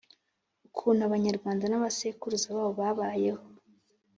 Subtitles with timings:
[0.67, 3.43] ukuntu abanyarwanda n'abasekuruza babo babayeho